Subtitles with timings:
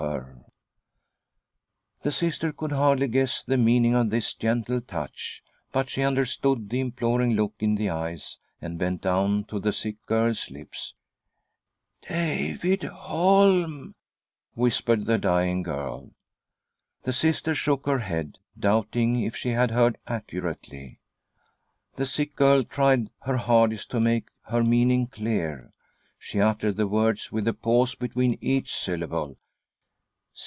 [0.01, 0.45] ■& THE STORM WITHIN.
[2.01, 5.89] THE SOUL 15 The Sister could hardly guess the meaning of this gentle touch, but
[5.91, 10.49] she understood the imploring look in the eyes, and bent down to the sick girl's
[10.49, 10.95] lips."
[12.09, 13.99] David Holm I"
[14.59, 16.15] whispered the dying girl.
[17.03, 20.97] The Sister shook, her head, doubting if she had heard accurately.
[21.97, 25.71] The sick girl tried her hardest to make her mean ing clear.
[26.17, 29.37] She uttered the words with a pause between each syllable.